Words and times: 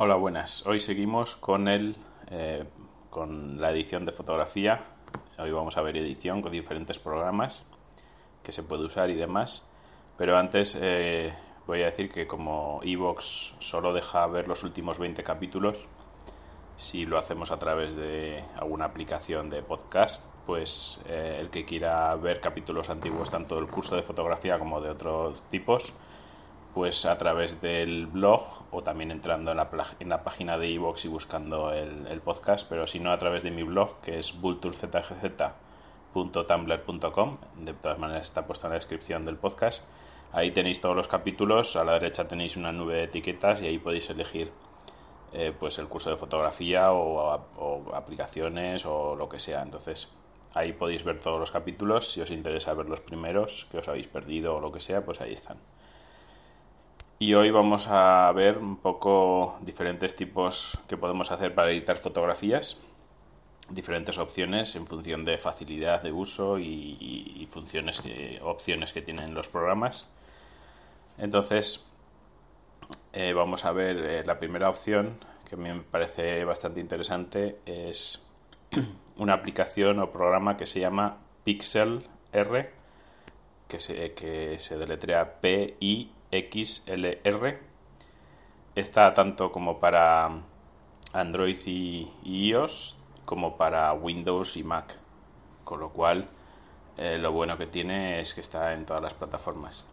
Hola, 0.00 0.14
buenas. 0.14 0.64
Hoy 0.64 0.78
seguimos 0.78 1.34
con 1.34 1.66
el 1.66 1.96
eh, 2.30 2.64
con 3.10 3.60
la 3.60 3.72
edición 3.72 4.06
de 4.06 4.12
fotografía. 4.12 4.84
Hoy 5.40 5.50
vamos 5.50 5.76
a 5.76 5.82
ver 5.82 5.96
edición 5.96 6.40
con 6.40 6.52
diferentes 6.52 7.00
programas 7.00 7.64
que 8.44 8.52
se 8.52 8.62
puede 8.62 8.84
usar 8.84 9.10
y 9.10 9.16
demás. 9.16 9.66
Pero 10.16 10.38
antes 10.38 10.78
eh, 10.80 11.34
voy 11.66 11.82
a 11.82 11.86
decir 11.86 12.12
que 12.12 12.28
como 12.28 12.78
Evox 12.84 13.56
solo 13.58 13.92
deja 13.92 14.24
ver 14.28 14.46
los 14.46 14.62
últimos 14.62 15.00
20 15.00 15.24
capítulos, 15.24 15.88
si 16.76 17.04
lo 17.04 17.18
hacemos 17.18 17.50
a 17.50 17.58
través 17.58 17.96
de 17.96 18.44
alguna 18.56 18.84
aplicación 18.84 19.50
de 19.50 19.64
podcast, 19.64 20.32
pues 20.46 21.00
eh, 21.08 21.38
el 21.40 21.50
que 21.50 21.64
quiera 21.64 22.14
ver 22.14 22.40
capítulos 22.40 22.88
antiguos, 22.88 23.30
tanto 23.30 23.56
del 23.56 23.66
curso 23.66 23.96
de 23.96 24.02
fotografía 24.02 24.60
como 24.60 24.80
de 24.80 24.90
otros 24.90 25.42
tipos, 25.50 25.92
pues 26.74 27.06
a 27.06 27.16
través 27.18 27.60
del 27.60 28.06
blog 28.06 28.42
o 28.70 28.82
también 28.82 29.10
entrando 29.10 29.50
en 29.50 29.56
la, 29.56 29.68
en 30.00 30.08
la 30.08 30.22
página 30.22 30.56
de 30.58 30.68
iVoox 30.68 31.06
y 31.06 31.08
buscando 31.08 31.72
el, 31.72 32.20
podcast, 32.20 32.68
pero 32.68 32.86
si 32.86 33.00
no 33.00 33.12
a 33.12 33.18
través 33.18 33.42
de 33.42 33.50
mi 33.50 33.62
blog 33.62 34.00
que 34.00 34.18
es 34.18 34.38
vulturzgz.tumblr.com, 34.40 37.38
de 37.56 37.74
todas 37.74 37.98
maneras 37.98 38.26
está 38.26 38.46
puesto 38.46 38.66
en 38.66 38.70
la 38.70 38.76
descripción 38.76 39.24
del 39.24 39.36
podcast. 39.36 39.84
Ahí 40.32 40.50
tenéis 40.50 40.80
todos 40.80 40.94
los 40.94 41.08
capítulos, 41.08 41.74
a 41.76 41.84
la 41.84 41.94
derecha 41.94 42.28
tenéis 42.28 42.56
una 42.56 42.70
nube 42.70 42.94
de 42.94 43.04
etiquetas 43.04 43.62
y 43.62 43.66
ahí 43.66 43.78
podéis 43.78 44.10
elegir 44.10 44.52
eh, 45.32 45.54
pues 45.58 45.78
el 45.78 45.88
curso 45.88 46.10
de 46.10 46.16
fotografía 46.16 46.92
o, 46.92 47.34
o 47.56 47.94
aplicaciones 47.94 48.84
o 48.84 49.16
lo 49.16 49.28
que 49.28 49.38
sea. 49.38 49.62
Entonces 49.62 50.12
ahí 50.54 50.72
podéis 50.72 51.04
ver 51.04 51.20
todos 51.20 51.40
los 51.40 51.50
capítulos, 51.50 52.12
si 52.12 52.20
os 52.20 52.30
interesa 52.30 52.74
ver 52.74 52.86
los 52.86 53.00
primeros 53.00 53.66
que 53.70 53.78
os 53.78 53.88
habéis 53.88 54.08
perdido 54.08 54.56
o 54.56 54.60
lo 54.60 54.72
que 54.72 54.80
sea, 54.80 55.04
pues 55.04 55.20
ahí 55.20 55.32
están. 55.32 55.58
Y 57.20 57.34
hoy 57.34 57.50
vamos 57.50 57.88
a 57.88 58.30
ver 58.30 58.58
un 58.58 58.76
poco 58.76 59.58
diferentes 59.62 60.14
tipos 60.14 60.78
que 60.86 60.96
podemos 60.96 61.32
hacer 61.32 61.52
para 61.52 61.72
editar 61.72 61.96
fotografías, 61.96 62.78
diferentes 63.70 64.18
opciones 64.18 64.76
en 64.76 64.86
función 64.86 65.24
de 65.24 65.36
facilidad 65.36 66.00
de 66.04 66.12
uso 66.12 66.60
y, 66.60 67.48
funciones 67.50 68.00
que, 68.00 68.38
opciones 68.40 68.92
que 68.92 69.02
tienen 69.02 69.34
los 69.34 69.48
programas. 69.48 70.08
Entonces, 71.18 71.84
eh, 73.12 73.32
vamos 73.32 73.64
a 73.64 73.72
ver 73.72 73.96
eh, 73.96 74.24
la 74.24 74.38
primera 74.38 74.70
opción 74.70 75.18
que 75.50 75.56
me 75.56 75.74
parece 75.80 76.44
bastante 76.44 76.78
interesante 76.78 77.58
es 77.66 78.24
una 79.16 79.32
aplicación 79.32 79.98
o 79.98 80.12
programa 80.12 80.56
que 80.56 80.66
se 80.66 80.78
llama 80.78 81.16
Pixel 81.42 82.06
R, 82.32 82.70
que 83.66 83.80
se, 83.80 84.14
que 84.14 84.60
se 84.60 84.78
deletrea 84.78 85.40
P-I 85.40 86.12
XLR. 86.30 87.58
Está 88.74 89.12
tanto 89.12 89.50
como 89.50 89.80
para 89.80 90.30
Android 91.12 91.58
y, 91.66 92.08
iOS 92.24 92.96
como 93.24 93.56
para 93.56 93.92
Windows 93.92 94.56
y 94.56 94.64
Mac. 94.64 94.94
Con 95.64 95.80
lo 95.80 95.90
cual, 95.90 96.28
eh, 96.96 97.18
lo 97.18 97.32
bueno 97.32 97.58
que 97.58 97.66
tiene 97.66 98.20
es 98.20 98.34
que 98.34 98.40
está 98.40 98.72
en 98.72 98.86
todas 98.86 99.02
las 99.02 99.14
plataformas. 99.14 99.84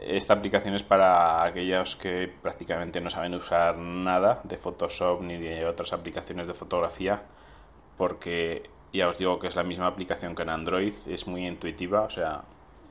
Esta 0.00 0.34
aplicación 0.34 0.74
es 0.74 0.84
para 0.84 1.42
aquellos 1.42 1.96
que 1.96 2.28
prácticamente 2.28 3.00
no 3.00 3.10
saben 3.10 3.34
usar 3.34 3.76
nada 3.78 4.40
de 4.44 4.56
Photoshop 4.56 5.22
ni 5.22 5.36
de 5.36 5.66
otras 5.66 5.92
aplicaciones 5.92 6.46
de 6.46 6.54
fotografía, 6.54 7.22
porque 7.96 8.70
ya 8.92 9.08
os 9.08 9.18
digo 9.18 9.38
que 9.38 9.48
es 9.48 9.56
la 9.56 9.64
misma 9.64 9.88
aplicación 9.88 10.36
que 10.36 10.42
en 10.42 10.50
Android, 10.50 10.94
es 11.08 11.26
muy 11.26 11.46
intuitiva, 11.46 12.02
o 12.02 12.10
sea, 12.10 12.44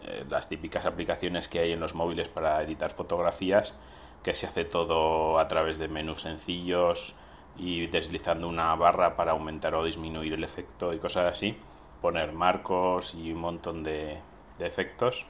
eh, 0.03 0.25
las 0.29 0.47
típicas 0.49 0.85
aplicaciones 0.85 1.47
que 1.47 1.59
hay 1.59 1.71
en 1.71 1.79
los 1.79 1.95
móviles 1.95 2.29
para 2.29 2.61
editar 2.61 2.91
fotografías, 2.91 3.77
que 4.23 4.33
se 4.33 4.47
hace 4.47 4.65
todo 4.65 5.39
a 5.39 5.47
través 5.47 5.77
de 5.77 5.87
menús 5.87 6.21
sencillos 6.21 7.15
y 7.57 7.87
deslizando 7.87 8.47
una 8.47 8.75
barra 8.75 9.15
para 9.15 9.31
aumentar 9.31 9.73
o 9.75 9.83
disminuir 9.83 10.33
el 10.33 10.43
efecto 10.43 10.93
y 10.93 10.99
cosas 10.99 11.31
así, 11.31 11.57
poner 12.01 12.31
marcos 12.31 13.15
y 13.15 13.31
un 13.31 13.39
montón 13.39 13.83
de, 13.83 14.19
efectos. 14.59 15.25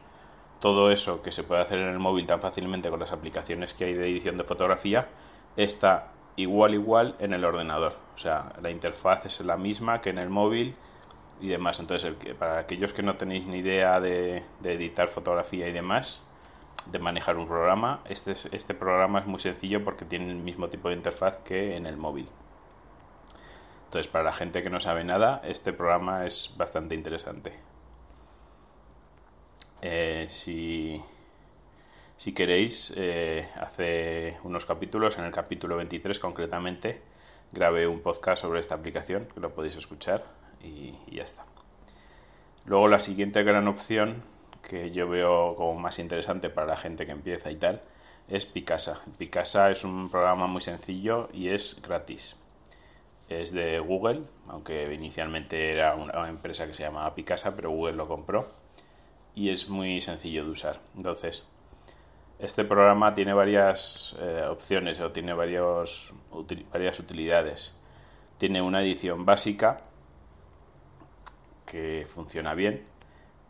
Todo 0.59 0.89
eso 0.89 1.21
que 1.21 1.31
se 1.31 1.43
puede 1.43 1.61
hacer 1.61 1.79
en 1.79 1.89
el 1.89 1.99
móvil 1.99 2.25
tan 2.25 2.41
fácilmente 2.41 2.89
con 2.89 2.99
las 2.99 3.11
aplicaciones 3.11 3.73
que 3.73 3.85
hay 3.85 3.93
de 3.93 4.09
edición 4.09 4.37
de 4.37 4.43
fotografía 4.43 5.07
está 5.55 6.11
igual 6.35 6.73
igual 6.73 7.15
en 7.19 7.33
el 7.33 7.45
ordenador. 7.45 7.93
O 8.15 8.17
sea, 8.17 8.53
la 8.61 8.71
interfaz 8.71 9.25
es 9.25 9.39
la 9.41 9.57
misma 9.57 10.01
que 10.01 10.09
en 10.09 10.17
el 10.17 10.29
móvil 10.29 10.75
y 11.39 11.47
demás. 11.47 11.79
Entonces, 11.79 12.13
para 12.37 12.59
aquellos 12.59 12.93
que 12.93 13.03
no 13.03 13.15
tenéis 13.15 13.45
ni 13.45 13.57
idea 13.57 13.99
de, 13.99 14.43
editar 14.63 15.07
fotografía 15.07 15.67
y 15.67 15.71
demás, 15.71 16.21
de 16.91 16.99
manejar 16.99 17.37
un 17.37 17.47
programa, 17.47 18.01
este, 18.05 18.31
este 18.31 18.73
programa 18.73 19.19
es 19.19 19.25
muy 19.25 19.39
sencillo 19.39 19.83
porque 19.83 20.05
tiene 20.05 20.29
el 20.31 20.37
mismo 20.37 20.69
tipo 20.69 20.89
de 20.89 20.95
interfaz 20.95 21.39
que 21.39 21.75
en 21.75 21.85
el 21.85 21.97
móvil. 21.97 22.29
Entonces, 23.85 24.11
para 24.11 24.23
la 24.23 24.33
gente 24.33 24.63
que 24.63 24.69
no 24.69 24.79
sabe 24.79 25.03
nada, 25.03 25.41
este 25.43 25.73
programa 25.73 26.25
es 26.25 26.53
bastante 26.57 26.95
interesante. 26.95 27.53
Eh, 29.81 30.25
si, 30.29 31.01
si 32.17 32.33
queréis, 32.33 32.91
eh, 32.95 33.47
hace 33.55 34.37
unos 34.43 34.65
capítulos, 34.65 35.17
en 35.17 35.25
el 35.25 35.31
capítulo 35.31 35.77
23 35.77 36.19
concretamente, 36.19 37.01
grabé 37.51 37.87
un 37.87 38.01
podcast 38.01 38.41
sobre 38.41 38.59
esta 38.59 38.75
aplicación, 38.75 39.27
que 39.33 39.39
lo 39.39 39.53
podéis 39.53 39.77
escuchar 39.77 40.25
y, 40.63 40.95
ya 41.11 41.23
está. 41.23 41.45
Luego 42.65 42.87
la 42.87 42.99
siguiente 42.99 43.43
gran 43.43 43.67
opción 43.67 44.23
que 44.61 44.91
yo 44.91 45.07
veo 45.07 45.55
como 45.55 45.79
más 45.79 45.99
interesante 45.99 46.49
para 46.49 46.67
la 46.67 46.77
gente 46.77 47.05
que 47.05 47.13
empieza 47.13 47.49
y 47.51 47.55
tal 47.55 47.81
es 48.27 48.45
Picasa. 48.45 48.99
Picasa 49.17 49.71
es 49.71 49.83
un 49.83 50.09
programa 50.09 50.47
muy 50.47 50.61
sencillo 50.61 51.29
y 51.31 51.49
es 51.49 51.81
gratis. 51.81 52.35
Es 53.29 53.51
de 53.51 53.79
Google, 53.79 54.23
aunque 54.47 54.93
inicialmente 54.93 55.71
era 55.71 55.95
una 55.95 56.29
empresa 56.29 56.67
que 56.67 56.73
se 56.73 56.83
llamaba 56.83 57.15
Picasa, 57.15 57.55
pero 57.55 57.71
Google 57.71 57.93
lo 57.93 58.07
compró 58.07 58.45
y 59.37 59.49
es 59.49 59.69
muy 59.69 60.01
sencillo 60.01 60.43
de 60.43 60.49
usar. 60.49 60.79
Entonces, 60.95 61.45
este 62.39 62.65
programa 62.65 63.13
tiene 63.13 63.33
varias 63.33 64.15
eh, 64.19 64.43
opciones 64.49 64.99
o 64.99 65.11
tiene 65.11 65.33
varios, 65.33 66.13
varias 66.71 66.99
utilidades. 66.99 67.75
Tiene 68.37 68.61
una 68.61 68.81
edición 68.81 69.25
básica 69.25 69.77
que 71.67 72.07
funciona 72.09 72.55
bien. 72.55 72.87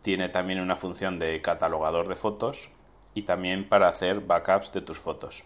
Tiene 0.01 0.28
también 0.28 0.59
una 0.59 0.75
función 0.75 1.19
de 1.19 1.41
catalogador 1.41 2.09
de 2.09 2.16
fotos 2.16 2.72
y 3.13 3.22
también 3.22 3.69
para 3.69 3.88
hacer 3.88 4.19
backups 4.19 4.73
de 4.73 4.81
tus 4.81 5.00
fotos. 5.00 5.45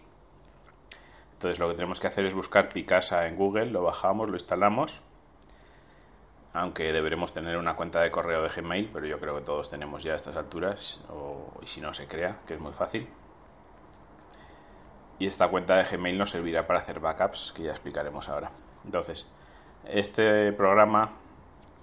Entonces 1.33 1.59
lo 1.59 1.69
que 1.69 1.75
tenemos 1.75 1.99
que 1.99 2.07
hacer 2.07 2.25
es 2.25 2.33
buscar 2.33 2.69
Picasa 2.69 3.27
en 3.27 3.35
Google, 3.35 3.67
lo 3.67 3.83
bajamos, 3.83 4.29
lo 4.29 4.35
instalamos. 4.35 5.01
Aunque 6.53 6.91
deberemos 6.91 7.33
tener 7.33 7.57
una 7.57 7.75
cuenta 7.75 8.01
de 8.01 8.11
correo 8.11 8.43
de 8.43 8.49
Gmail, 8.49 8.89
pero 8.91 9.05
yo 9.05 9.19
creo 9.19 9.35
que 9.35 9.41
todos 9.41 9.69
tenemos 9.69 10.03
ya 10.03 10.13
a 10.13 10.15
estas 10.17 10.35
alturas, 10.35 11.03
o 11.09 11.59
y 11.61 11.67
si 11.67 11.79
no 11.79 11.93
se 11.93 12.07
crea, 12.07 12.39
que 12.45 12.55
es 12.55 12.59
muy 12.59 12.73
fácil. 12.73 13.07
Y 15.17 15.27
esta 15.27 15.47
cuenta 15.47 15.77
de 15.77 15.83
Gmail 15.83 16.17
nos 16.17 16.31
servirá 16.31 16.67
para 16.67 16.79
hacer 16.79 16.99
backups, 16.99 17.53
que 17.55 17.63
ya 17.63 17.71
explicaremos 17.71 18.27
ahora. 18.27 18.51
Entonces, 18.83 19.31
este 19.85 20.51
programa 20.51 21.11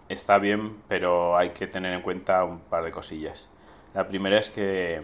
está 0.08 0.38
bien, 0.38 0.76
pero 0.88 1.36
hay 1.36 1.50
que 1.50 1.66
tener 1.66 1.92
en 1.92 2.02
cuenta 2.02 2.44
un 2.44 2.60
par 2.60 2.84
de 2.84 2.90
cosillas. 2.90 3.48
La 3.94 4.08
primera 4.08 4.38
es 4.38 4.50
que, 4.50 5.02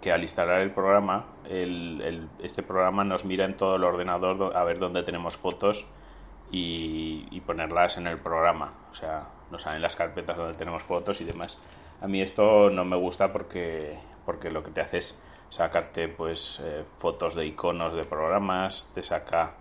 que 0.00 0.12
al 0.12 0.22
instalar 0.22 0.60
el 0.60 0.70
programa, 0.70 1.26
este 1.48 2.62
programa 2.62 3.04
nos 3.04 3.24
mira 3.24 3.44
en 3.44 3.56
todo 3.56 3.76
el 3.76 3.84
ordenador 3.84 4.56
a 4.56 4.64
ver 4.64 4.78
dónde 4.78 5.02
tenemos 5.02 5.36
fotos 5.36 5.86
y, 6.50 7.40
ponerlas 7.46 7.98
en 7.98 8.06
el 8.06 8.18
programa. 8.18 8.72
O 8.90 8.94
sea, 8.94 9.28
nos 9.50 9.62
salen 9.62 9.82
las 9.82 9.96
carpetas 9.96 10.36
donde 10.36 10.54
tenemos 10.54 10.82
fotos 10.82 11.20
y 11.20 11.24
demás. 11.24 11.58
A 12.00 12.08
mí 12.08 12.22
esto 12.22 12.70
no 12.70 12.84
me 12.84 12.96
gusta 12.96 13.32
porque, 13.32 13.98
porque 14.24 14.50
lo 14.50 14.62
que 14.62 14.70
te 14.70 14.80
hace 14.80 14.98
es 14.98 15.20
sacarte 15.50 16.08
pues 16.08 16.60
eh, 16.64 16.84
fotos 16.84 17.34
de 17.34 17.46
iconos 17.46 17.92
de 17.92 18.04
programas, 18.04 18.90
te 18.94 19.02
saca 19.02 19.56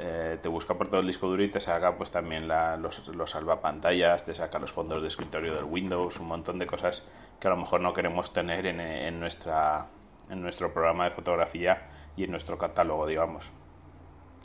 eh, 0.00 0.38
te 0.40 0.48
busca 0.48 0.74
por 0.74 0.86
todo 0.86 1.00
el 1.00 1.08
disco 1.08 1.26
duro 1.26 1.42
y 1.42 1.50
te 1.50 1.60
saca 1.60 1.96
pues 1.96 2.12
también 2.12 2.46
los, 2.46 3.08
los 3.08 3.30
salvapantallas, 3.30 4.24
te 4.24 4.32
saca 4.32 4.60
los 4.60 4.70
fondos 4.70 5.02
de 5.02 5.08
escritorio 5.08 5.56
del 5.56 5.64
Windows, 5.64 6.20
un 6.20 6.28
montón 6.28 6.56
de 6.60 6.66
cosas 6.66 7.08
que 7.40 7.48
a 7.48 7.50
lo 7.50 7.56
mejor 7.56 7.80
no 7.80 7.92
queremos 7.92 8.32
tener 8.32 8.68
en, 8.68 9.18
nuestra 9.18 9.86
en 10.30 10.40
nuestro 10.40 10.72
programa 10.72 11.04
de 11.04 11.10
fotografía 11.10 11.88
y 12.16 12.22
en 12.22 12.30
nuestro 12.30 12.58
catálogo, 12.58 13.08
digamos. 13.08 13.50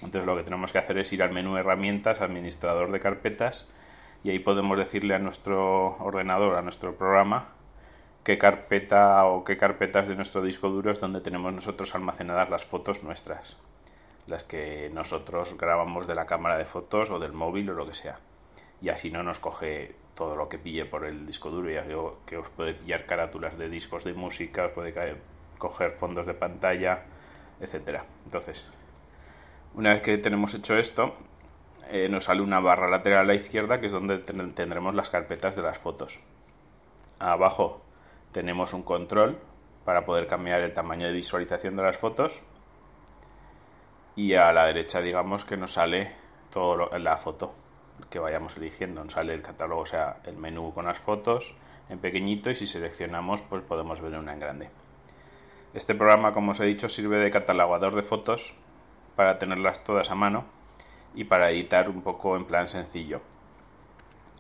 Entonces 0.02 0.26
lo 0.26 0.36
que 0.36 0.42
tenemos 0.42 0.74
que 0.74 0.80
hacer 0.80 0.98
es 0.98 1.14
ir 1.14 1.22
al 1.22 1.32
menú 1.32 1.56
herramientas, 1.56 2.22
administrador 2.22 2.92
de 2.92 3.00
carpetas, 3.00 3.72
y 4.24 4.32
ahí 4.32 4.40
podemos 4.40 4.76
decirle 4.76 5.14
a 5.14 5.20
nuestro 5.20 5.98
ordenador, 5.98 6.56
a 6.56 6.64
nuestro 6.64 6.98
programa, 6.98 7.50
qué 8.24 8.40
carpeta 8.40 9.26
o 9.26 9.44
qué 9.44 9.56
carpetas 9.56 10.08
de 10.08 10.16
nuestro 10.16 10.42
disco 10.42 10.70
duro 10.70 10.90
es 10.90 11.00
donde 11.00 11.22
tenemos 11.22 11.54
nosotros 11.54 11.94
almacenadas 11.94 12.50
las 12.50 12.66
fotos 12.66 13.04
nuestras, 13.04 13.60
las 14.28 14.44
que 14.44 14.90
nosotros 14.94 15.58
grabamos 15.58 16.08
de 16.08 16.16
la 16.16 16.26
cámara 16.26 16.58
de 16.58 16.66
fotos 16.66 17.10
o 17.10 17.20
del 17.20 17.34
móvil 17.34 17.70
o 17.70 17.74
lo 17.74 17.86
que 17.86 17.94
sea. 17.94 18.20
Y 18.82 18.90
así 18.90 19.12
no 19.12 19.24
nos 19.24 19.40
coge 19.40 19.96
todo 20.16 20.36
lo 20.36 20.50
que 20.50 20.60
pille 20.60 20.86
por 20.86 21.06
el 21.06 21.26
disco 21.26 21.50
duro. 21.50 21.70
Ya 21.70 21.84
digo 21.84 22.20
que 22.26 22.38
os 22.38 22.50
puede 22.50 22.74
pillar 22.74 23.06
carátulas 23.06 23.58
de 23.58 23.70
discos 23.70 24.04
de 24.04 24.14
música, 24.14 24.66
os 24.66 24.72
puede 24.72 24.94
coger 25.58 25.92
fondos 25.92 26.26
de 26.28 26.34
pantalla, 26.34 27.06
etcétera. 27.60 28.06
Entonces, 28.26 28.70
una 29.76 29.94
vez 29.94 30.02
que 30.02 30.18
tenemos 30.18 30.54
hecho 30.54 30.78
esto, 30.78 31.16
eh, 31.90 32.08
nos 32.10 32.26
sale 32.26 32.42
una 32.42 32.60
barra 32.60 32.90
lateral 32.90 33.22
a 33.22 33.24
la 33.24 33.36
izquierda 33.36 33.80
que 33.80 33.88
es 33.88 33.92
donde 33.92 34.20
tendremos 34.20 34.96
las 34.96 35.10
carpetas 35.10 35.56
de 35.56 35.64
las 35.64 35.78
fotos. 35.78 36.20
Abajo 37.20 37.82
tenemos 38.32 38.74
un 38.74 38.84
control 38.84 39.40
para 39.86 40.06
poder 40.06 40.28
cambiar 40.28 40.62
el 40.62 40.74
tamaño 40.74 41.08
de 41.08 41.14
visualización 41.14 41.76
de 41.76 41.84
las 41.84 41.98
fotos 41.98 42.42
y 44.16 44.36
a 44.36 44.52
la 44.54 44.66
derecha 44.66 45.02
digamos 45.02 45.46
que 45.46 45.58
nos 45.58 45.74
sale 45.74 46.12
todo 46.52 46.98
la 46.98 47.18
foto 47.18 47.54
que 48.10 48.20
vayamos 48.20 48.58
eligiendo. 48.58 49.04
Nos 49.04 49.14
sale 49.14 49.34
el 49.34 49.42
catálogo 49.42 49.82
o 49.82 49.86
sea 49.86 50.18
el 50.26 50.38
menú 50.38 50.74
con 50.74 50.86
las 50.86 51.00
fotos 51.00 51.56
en 51.90 52.00
pequeñito 52.00 52.50
y 52.50 52.56
si 52.56 52.68
seleccionamos 52.68 53.42
pues 53.42 53.64
podemos 53.64 54.02
ver 54.02 54.18
una 54.18 54.34
en 54.34 54.40
grande. 54.40 54.70
Este 55.74 55.96
programa 55.96 56.34
como 56.34 56.52
os 56.52 56.60
he 56.60 56.66
dicho 56.66 56.90
sirve 56.90 57.18
de 57.18 57.32
catalogador 57.32 57.96
de 57.96 58.04
fotos 58.04 58.54
para 59.16 59.40
tenerlas 59.40 59.84
todas 59.84 60.12
a 60.12 60.16
mano 60.16 60.46
y 61.16 61.26
para 61.26 61.52
editar 61.52 61.90
un 61.90 62.02
poco 62.02 62.36
en 62.38 62.46
plan 62.46 62.68
sencillo. 62.68 63.22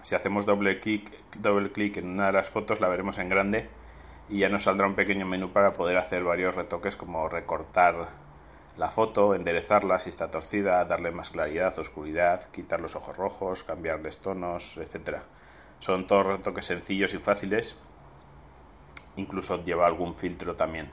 Si 0.01 0.15
hacemos 0.15 0.45
doble 0.45 0.79
clic 0.79 1.11
doble 1.39 1.71
clic 1.71 1.97
en 1.97 2.09
una 2.09 2.27
de 2.27 2.33
las 2.33 2.49
fotos 2.49 2.79
la 2.79 2.89
veremos 2.89 3.17
en 3.17 3.29
grande 3.29 3.69
y 4.29 4.39
ya 4.39 4.49
nos 4.49 4.63
saldrá 4.63 4.87
un 4.87 4.95
pequeño 4.95 5.25
menú 5.25 5.49
para 5.49 5.73
poder 5.73 5.97
hacer 5.97 6.23
varios 6.23 6.55
retoques 6.55 6.95
como 6.95 7.27
recortar 7.27 8.07
la 8.77 8.89
foto, 8.89 9.35
enderezarla 9.35 9.99
si 9.99 10.09
está 10.09 10.31
torcida, 10.31 10.83
darle 10.85 11.11
más 11.11 11.29
claridad, 11.29 11.77
oscuridad, 11.77 12.49
quitar 12.51 12.79
los 12.79 12.95
ojos 12.95 13.15
rojos, 13.15 13.63
cambiarles 13.63 14.17
tonos, 14.19 14.77
etc. 14.77 15.19
Son 15.79 16.07
todos 16.07 16.25
retoques 16.25 16.65
sencillos 16.65 17.13
y 17.13 17.19
fáciles. 17.19 17.75
Incluso 19.15 19.63
lleva 19.63 19.85
algún 19.85 20.15
filtro 20.15 20.55
también. 20.55 20.89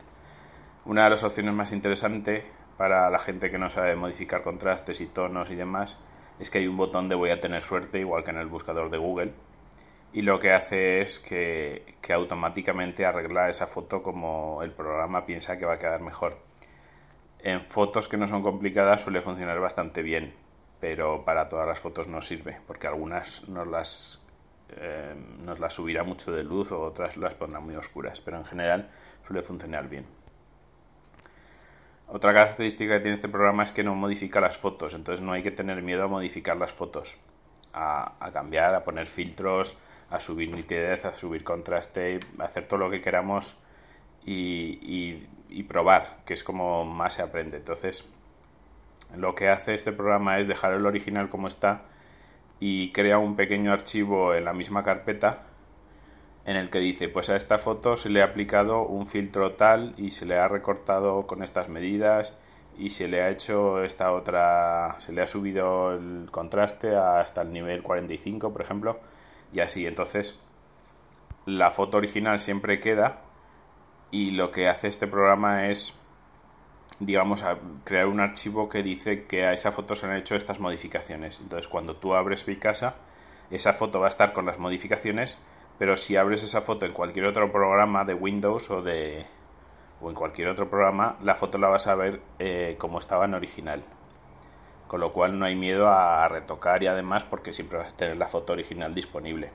Una 0.85 1.05
de 1.05 1.11
las 1.11 1.25
opciones 1.25 1.55
más 1.55 1.73
interesantes 1.73 2.47
para 2.77 3.09
la 3.11 3.19
gente 3.19 3.51
que 3.51 3.59
no 3.59 3.71
sabe 3.71 3.97
modificar 3.97 4.43
contrastes 4.43 5.01
y 5.01 5.07
tonos 5.07 5.51
y 5.51 5.55
demás 5.55 5.99
es 6.39 6.51
que 6.51 6.59
hay 6.59 6.67
un 6.67 6.77
botón 6.77 7.09
de 7.09 7.15
voy 7.15 7.31
a 7.31 7.41
tener 7.41 7.63
suerte, 7.63 7.99
igual 7.99 8.25
que 8.25 8.31
en 8.31 8.39
el 8.39 8.47
buscador 8.47 8.91
de 8.91 8.99
Google, 8.99 9.33
y 10.13 10.23
lo 10.23 10.39
que 10.39 10.53
hace 10.53 11.01
es 11.01 11.21
que, 11.21 11.97
que, 12.01 12.13
automáticamente 12.13 13.05
arregla 13.05 13.49
esa 13.49 13.67
foto 13.67 14.03
como 14.03 14.63
el 14.63 14.73
programa 14.73 15.27
piensa 15.27 15.59
que 15.59 15.67
va 15.67 15.75
a 15.75 15.79
quedar 15.79 16.01
mejor. 16.01 16.50
En 17.43 17.61
fotos 17.63 18.09
que 18.09 18.17
no 18.17 18.27
son 18.27 18.43
complicadas 18.43 19.03
suele 19.03 19.23
funcionar 19.23 19.59
bastante 19.61 20.03
bien, 20.03 20.35
pero 20.81 21.25
para 21.25 21.49
todas 21.49 21.67
las 21.67 21.81
fotos 21.81 22.09
no 22.09 22.21
sirve, 22.23 22.59
porque 22.67 22.87
algunas 22.87 23.49
nos 23.49 23.67
las, 23.67 24.21
eh, 24.77 25.15
las 25.59 25.75
subirá 25.75 26.05
mucho 26.05 26.33
de 26.33 26.45
luz 26.45 26.73
o 26.73 26.81
otras 26.81 27.17
las 27.17 27.35
pondrá 27.35 27.61
muy 27.61 27.77
oscuras, 27.77 28.21
pero 28.21 28.39
en 28.39 28.45
general 28.45 28.91
suele 29.27 29.43
funcionar 29.43 29.89
bien. 29.89 30.05
Otra 32.09 32.35
característica 32.35 32.95
que 32.95 33.01
tiene 33.01 33.15
este 33.15 33.29
programa 33.29 33.63
es 33.63 33.73
que 33.73 33.85
no 33.85 33.95
modifica 33.95 34.41
las 34.41 34.59
fotos, 34.59 34.95
entonces 34.95 35.25
no 35.25 35.33
hay 35.33 35.43
que 35.43 35.53
tener 35.53 35.81
miedo 35.83 36.05
a 36.05 36.09
modificar 36.09 36.57
las 36.57 36.73
fotos, 36.73 37.17
a 37.73 38.31
cambiar, 38.33 38.75
a 38.75 38.83
poner 38.83 39.07
filtros, 39.07 39.79
a 40.11 40.19
subir 40.19 40.51
nitidez, 40.55 41.05
a 41.05 41.13
subir 41.13 41.45
contraste, 41.45 42.21
a 42.39 42.45
hacer 42.45 42.67
todo 42.67 42.81
lo 42.81 42.91
que 42.91 43.01
queramos 43.01 43.57
y, 44.27 45.27
probar, 45.65 46.19
que 46.25 46.35
es 46.35 46.45
como 46.45 46.85
más 46.85 47.15
se 47.15 47.23
aprende. 47.23 47.59
Entonces, 47.59 48.05
lo 49.17 49.35
que 49.35 49.49
hace 49.49 49.75
este 49.75 49.93
programa 49.93 50.39
es 50.39 50.47
dejar 50.47 50.73
el 50.75 50.87
original 50.87 51.29
como 51.29 51.49
está 51.49 51.83
y 52.61 52.93
crea 52.93 53.19
un 53.19 53.37
pequeño 53.37 53.73
archivo 53.73 54.35
en 54.35 54.45
la 54.45 54.53
misma 54.53 54.83
carpeta 54.83 55.43
en 56.45 56.57
el 56.57 56.71
que 56.71 56.79
dice, 56.79 57.09
pues 57.09 57.29
a 57.31 57.37
esta 57.37 57.59
foto 57.59 57.97
se 57.97 58.09
le 58.09 58.23
ha 58.23 58.27
aplicado 58.27 58.83
un 58.83 59.07
filtro 59.07 59.53
tal 59.53 59.95
y 59.97 60.11
se 60.11 60.27
le 60.27 60.39
ha 60.39 60.49
recortado 60.49 61.27
con 61.27 61.43
estas 61.43 61.69
medidas 61.69 62.37
y 62.79 62.91
se 62.91 63.09
le 63.09 63.23
ha 63.23 63.29
hecho 63.29 63.83
esta 63.83 64.13
otra, 64.13 64.97
se 65.01 65.13
le 65.13 65.23
ha 65.23 65.27
subido 65.27 65.93
el 65.93 66.27
contraste 66.31 66.97
hasta 66.97 67.43
el 67.43 67.53
nivel 67.53 67.83
45, 67.83 68.53
por 68.53 68.63
ejemplo, 68.63 69.01
y 69.53 69.61
así. 69.61 69.87
Entonces, 69.87 70.39
la 71.47 71.71
foto 71.71 71.99
original 71.99 72.39
siempre 72.39 72.81
queda 72.81 73.21
y 74.11 74.33
lo 74.33 74.51
que 74.51 74.69
hace 74.69 74.89
este 74.89 75.07
programa 75.07 75.69
es, 75.69 75.99
digamos, 76.99 77.45
crear 77.85 78.07
un 78.07 78.21
archivo 78.21 78.69
que 78.69 78.83
dice 78.83 79.25
que 79.25 79.47
a 79.47 79.53
esa 79.53 79.73
foto 79.73 79.95
se 79.95 80.07
han 80.07 80.17
hecho 80.17 80.35
estas 80.35 80.61
modificaciones. 80.61 81.41
Entonces, 81.41 81.69
cuando 81.69 81.97
tú 81.97 82.15
abres 82.15 82.45
Picasa, 82.45 82.95
esa 83.51 83.73
foto 83.73 84.01
va 84.01 84.07
a 84.07 84.09
estar 84.11 84.33
con 84.33 84.47
las 84.47 84.59
modificaciones, 84.59 85.39
pero 85.79 85.97
si 85.97 86.17
abres 86.17 86.43
esa 86.43 86.61
foto 86.61 86.87
en 86.87 86.93
cualquier 86.93 87.27
otro 87.27 87.51
programa 87.53 88.05
de 88.05 88.15
Windows 88.15 88.71
o 88.71 88.83
de 88.83 89.27
o 90.03 90.09
en 90.09 90.15
cualquier 90.15 90.49
otro 90.49 90.71
programa, 90.71 91.19
la 91.23 91.35
foto 91.35 91.59
la 91.59 91.69
vas 91.69 91.87
a 91.87 91.95
ver 91.95 92.23
eh, 92.39 92.77
como 92.79 92.99
estaba 92.99 93.27
en 93.27 93.35
original 93.35 93.83
con 94.91 94.99
lo 94.99 95.13
cual 95.13 95.39
no 95.39 95.45
hay 95.45 95.55
miedo 95.55 95.89
a 95.89 96.27
retocar 96.27 96.83
y 96.83 96.89
además 96.89 97.23
porque 97.23 97.53
siempre 97.53 97.79
vas 97.79 97.93
a 97.93 97.97
tener 97.97 98.17
la 98.17 98.27
foto 98.27 98.55
original 98.55 98.93
disponible. 98.93 99.53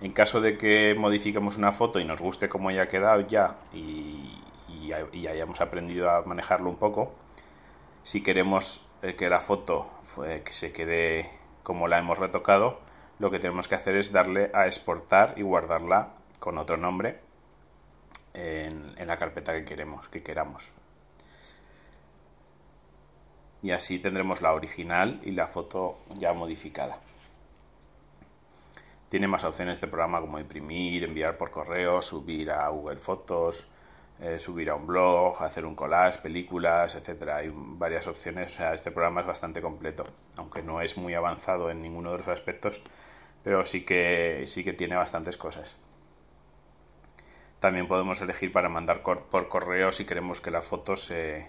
En 0.00 0.12
caso 0.12 0.40
de 0.40 0.56
que 0.56 0.94
modifiquemos 0.96 1.56
una 1.56 1.72
foto 1.72 1.98
y 1.98 2.04
nos 2.04 2.20
guste 2.20 2.48
cómo 2.48 2.68
haya 2.68 2.88
quedado 2.88 3.20
ya 3.22 3.56
y, 3.72 4.34
hayamos 5.28 5.60
aprendido 5.60 6.10
a 6.10 6.22
manejarlo 6.22 6.70
un 6.70 6.76
poco, 6.76 7.12
si 8.02 8.22
queremos 8.22 8.88
eh, 9.02 9.14
que 9.16 9.28
la 9.28 9.40
foto 9.40 9.90
que 10.16 10.52
se 10.52 10.72
quede 10.72 11.30
como 11.62 11.88
la 11.88 11.98
hemos 11.98 12.18
retocado, 12.18 12.80
lo 13.18 13.30
que 13.30 13.38
tenemos 13.38 13.68
que 13.68 13.74
hacer 13.74 13.96
es 13.96 14.10
darle 14.12 14.50
a 14.54 14.66
exportar 14.66 15.34
y 15.36 15.42
guardarla 15.42 16.14
con 16.40 16.56
otro 16.56 16.76
nombre 16.76 17.20
en, 18.34 18.94
en 18.96 19.06
la 19.06 19.18
carpeta 19.18 19.52
que 19.52 19.64
queremos, 19.64 20.08
que 20.08 20.22
queramos 20.22 20.72
y 23.62 23.70
así 23.70 23.98
tendremos 23.98 24.40
la 24.40 24.52
original 24.54 25.20
y 25.24 25.32
la 25.32 25.46
foto 25.46 25.98
ya 26.14 26.32
modificada. 26.32 26.98
Tiene 29.08 29.26
más 29.28 29.44
opciones 29.44 29.74
este 29.74 29.86
programa 29.86 30.20
como 30.20 30.38
imprimir, 30.38 31.04
enviar 31.04 31.36
por 31.38 31.50
correo, 31.50 32.02
subir 32.02 32.50
a 32.50 32.68
Google 32.68 32.98
Fotos, 32.98 33.68
eh, 34.20 34.38
subir 34.38 34.70
a 34.70 34.74
un 34.74 34.86
blog, 34.86 35.42
hacer 35.42 35.64
un 35.64 35.74
collage, 35.74 36.20
películas, 36.20 36.94
etcétera. 36.94 37.36
Hay 37.36 37.50
varias 37.52 38.06
opciones. 38.06 38.52
O 38.54 38.56
sea, 38.56 38.74
este 38.74 38.90
programa 38.90 39.22
es 39.22 39.26
bastante 39.26 39.62
completo, 39.62 40.04
aunque 40.36 40.62
no 40.62 40.80
es 40.80 40.96
muy 40.98 41.14
avanzado 41.14 41.70
en 41.70 41.82
ninguno 41.82 42.12
de 42.12 42.18
los 42.18 42.28
aspectos, 42.28 42.82
pero 43.42 43.64
sí 43.64 43.84
que 43.84 44.44
sí 44.46 44.64
que 44.64 44.72
tiene 44.72 44.96
bastantes 44.96 45.36
cosas. 45.36 45.76
También 47.60 47.88
podemos 47.88 48.20
elegir 48.20 48.52
para 48.52 48.68
mandar 48.68 49.02
por 49.02 49.48
correo 49.48 49.90
si 49.92 50.04
queremos 50.04 50.40
que 50.40 50.50
la 50.50 50.62
foto 50.62 50.96
se, 50.96 51.48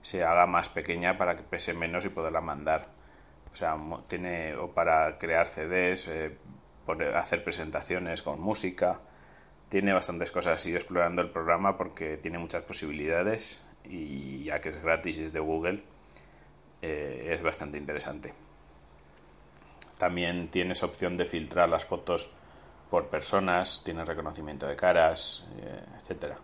se 0.00 0.24
haga 0.24 0.46
más 0.46 0.68
pequeña 0.68 1.18
para 1.18 1.36
que 1.36 1.42
pese 1.42 1.74
menos 1.74 2.04
y 2.04 2.08
poderla 2.08 2.40
mandar. 2.40 2.82
O 3.52 3.56
sea, 3.56 3.76
tiene 4.08 4.56
o 4.56 4.70
para 4.72 5.18
crear 5.18 5.46
CDs, 5.46 6.08
eh, 6.08 6.38
hacer 7.14 7.44
presentaciones 7.44 8.22
con 8.22 8.40
música. 8.40 9.00
Tiene 9.68 9.92
bastantes 9.92 10.30
cosas. 10.30 10.60
Sigo 10.60 10.76
explorando 10.76 11.22
el 11.22 11.30
programa 11.30 11.76
porque 11.76 12.16
tiene 12.16 12.38
muchas 12.38 12.62
posibilidades 12.62 13.62
y 13.84 14.44
ya 14.44 14.60
que 14.60 14.70
es 14.70 14.82
gratis 14.82 15.18
y 15.18 15.24
es 15.24 15.32
de 15.32 15.40
Google, 15.40 15.82
eh, 16.82 17.30
es 17.32 17.42
bastante 17.42 17.78
interesante. 17.78 18.34
También 19.96 20.48
tienes 20.48 20.82
opción 20.82 21.16
de 21.16 21.24
filtrar 21.24 21.68
las 21.68 21.84
fotos 21.84 22.30
por 22.90 23.08
personas, 23.08 23.82
tienes 23.84 24.06
reconocimiento 24.06 24.66
de 24.66 24.76
caras, 24.76 25.46
eh, 25.58 25.82
etcétera. 25.96 26.38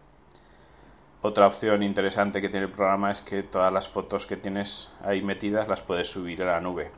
Otra 1.22 1.46
opción 1.46 1.82
interesante 1.82 2.42
que 2.42 2.50
tiene 2.50 2.66
el 2.66 2.72
programa 2.72 3.10
es 3.10 3.22
que 3.22 3.42
todas 3.42 3.72
las 3.72 3.88
fotos 3.88 4.26
que 4.26 4.36
tienes 4.36 4.92
ahí 5.02 5.22
metidas 5.22 5.68
las 5.68 5.82
puedes 5.82 6.10
subir 6.10 6.42
a 6.42 6.46
la 6.46 6.60
nube. 6.60 6.90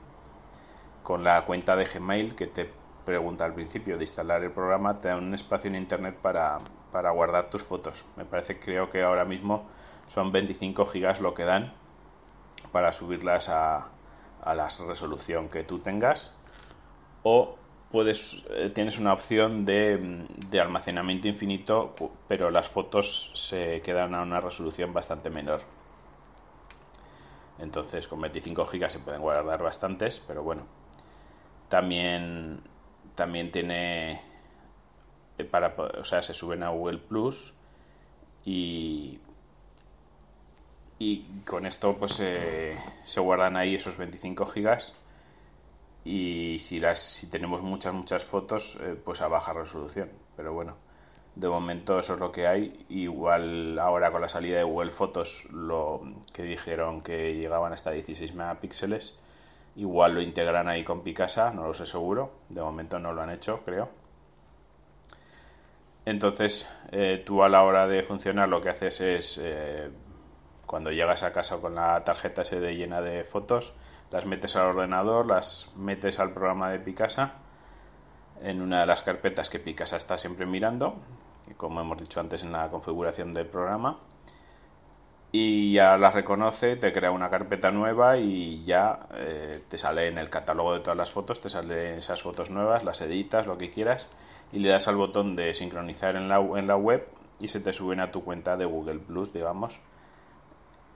Con 1.03 1.23
la 1.23 1.45
cuenta 1.45 1.77
de 1.77 1.85
Gmail 1.85 2.35
que 2.35 2.49
te 2.49 2.69
pregunta 3.07 3.47
al 3.47 3.55
principio 3.55 3.97
de 3.97 4.05
instalar 4.05 4.43
el 4.43 4.51
programa, 4.51 4.99
te 4.99 5.09
da 5.09 5.17
un 5.17 5.33
espacio 5.33 5.71
en 5.71 5.77
Internet 5.77 6.17
para, 6.21 6.59
guardar 7.11 7.49
tus 7.49 7.63
fotos. 7.63 8.05
Me 8.17 8.27
parece, 8.27 8.59
creo 8.59 8.91
que 8.91 9.03
ahora 9.03 9.25
mismo 9.25 9.65
son 10.09 10.33
25 10.33 10.85
gigas 10.85 11.21
lo 11.21 11.33
que 11.33 11.45
dan 11.45 11.73
para 12.73 12.93
subirlas 12.93 13.49
a, 13.49 13.87
a 14.43 14.55
la 14.55 14.69
resolución 14.87 15.49
que 15.49 15.63
tú 15.63 15.79
tengas. 15.79 16.35
O 17.23 17.57
puedes 17.91 18.45
eh, 18.51 18.71
tienes 18.75 18.99
una 18.99 19.13
opción 19.13 19.65
de, 19.65 20.27
de, 20.51 20.61
almacenamiento 20.61 21.29
infinito, 21.29 21.95
pero 22.29 22.51
las 22.51 22.69
fotos 22.69 23.31
se 23.35 23.81
quedan 23.83 24.15
a 24.15 24.23
una 24.23 24.41
resolución 24.41 24.93
bastante 24.93 25.31
menor. 25.31 25.61
Entonces 27.59 28.09
con 28.09 28.21
25 28.21 28.65
GB 28.67 28.91
se 28.91 28.99
pueden 28.99 29.23
guardar 29.23 29.63
bastantes, 29.63 30.21
pero 30.27 30.43
bueno. 30.43 30.63
También 31.69 32.61
también 33.17 33.51
tiene 33.51 34.21
eh, 35.39 35.45
para 35.45 35.75
o 35.77 36.05
sea, 36.05 36.23
se 36.23 36.35
suben 36.35 36.63
a 36.63 36.69
Google 36.71 36.99
Plus 36.99 37.55
y 38.45 39.19
y 40.99 41.25
con 41.45 41.67
esto 41.67 41.97
pues 41.99 42.15
se 42.15 43.21
guardan 43.21 43.57
ahí 43.57 43.75
esos 43.75 43.97
25 43.99 44.47
gigas. 44.47 44.95
Y 46.05 46.59
si 46.61 46.81
las 46.81 47.01
si 47.01 47.29
tenemos 47.29 47.63
muchas 47.63 47.93
muchas 47.95 48.25
fotos 48.25 48.79
eh, 48.81 48.97
pues 49.05 49.21
a 49.21 49.29
baja 49.29 49.53
resolución. 49.53 50.11
Pero 50.37 50.53
bueno 50.55 50.77
de 51.37 51.49
momento 51.49 51.99
eso 52.01 52.15
es 52.15 52.21
lo 52.21 52.33
que 52.33 52.47
hay. 52.47 52.87
Igual 52.89 53.79
ahora 53.79 54.11
con 54.11 54.23
la 54.23 54.29
salida 54.29 54.59
de 54.59 54.65
Google 54.65 54.91
Fotos 54.91 55.45
lo 55.53 56.01
que 56.33 56.43
dijeron 56.43 57.03
que 57.03 57.35
llegaban 57.35 57.73
hasta 57.73 57.91
16 57.93 58.35
megapíxeles 58.35 59.19
igual 59.77 60.15
lo 60.15 60.21
integran 60.21 60.69
ahí 60.69 60.85
con 60.85 61.03
Picasa 61.03 61.51
no 61.51 61.67
lo 61.67 61.73
sé 61.73 61.87
seguro. 61.87 62.33
De 62.49 62.63
momento 62.63 62.99
no 62.99 63.13
lo 63.13 63.23
han 63.23 63.31
hecho 63.31 63.63
creo. 63.65 63.89
Entonces 66.05 66.69
eh, 66.93 67.23
tú 67.25 67.43
a 67.43 67.49
la 67.49 67.63
hora 67.63 67.87
de 67.87 68.03
funcionar 68.03 68.49
lo 68.49 68.61
que 68.61 68.71
haces 68.71 69.01
es 69.01 69.41
cuando 70.67 70.91
llegas 70.91 71.23
a 71.23 71.33
casa 71.33 71.59
con 71.59 71.75
la 71.75 72.03
tarjeta 72.05 72.45
SD 72.45 72.75
llena 72.75 73.01
de 73.01 73.25
fotos, 73.25 73.73
las 74.11 74.27
metes 74.27 74.57
al 74.57 74.67
ordenador, 74.67 75.27
las 75.27 75.73
metes 75.77 76.19
al 76.19 76.33
programa 76.33 76.71
de 76.71 76.81
Picasa 76.81 77.35
en 78.43 78.61
una 78.61 78.81
de 78.81 78.87
las 78.87 79.03
carpetas 79.03 79.49
que 79.49 79.59
Picasa 79.59 79.97
está 79.97 80.19
siempre 80.19 80.47
mirando, 80.47 80.97
como 81.57 81.81
hemos 81.81 81.99
dicho 81.99 82.21
antes 82.21 82.43
en 82.43 82.53
la 82.53 82.69
configuración 82.69 83.33
del 83.33 83.47
programa, 83.47 83.99
y 85.33 85.73
ya 85.73 85.99
las 85.99 86.15
reconoce, 86.15 86.77
te 86.77 86.93
crea 86.93 87.11
una 87.11 87.31
carpeta 87.31 87.71
nueva 87.71 88.17
y 88.19 88.65
ya 88.65 89.07
eh, 89.15 89.63
te 89.69 89.77
sale 89.79 90.09
en 90.09 90.19
el 90.19 90.31
catálogo 90.31 90.75
de 90.75 90.81
todas 90.81 90.97
las 90.97 91.11
fotos, 91.11 91.41
te 91.41 91.51
salen 91.51 91.99
esas 91.99 92.23
fotos 92.23 92.51
nuevas, 92.51 92.85
las 92.85 93.01
editas, 93.01 93.47
lo 93.47 93.59
que 93.59 93.71
quieras, 93.71 94.11
y 94.53 94.61
le 94.61 94.71
das 94.71 94.89
al 94.89 94.97
botón 94.97 95.37
de 95.37 95.53
sincronizar 95.55 96.17
en 96.17 96.29
la, 96.29 96.39
en 96.39 96.67
la 96.67 96.77
web 96.77 97.09
y 97.41 97.49
se 97.49 97.61
te 97.61 97.73
suben 97.73 98.01
a 98.01 98.13
tu 98.13 98.25
cuenta 98.25 98.57
de 98.57 98.65
Google 98.65 99.01
Plus, 99.01 99.33
digamos 99.33 99.81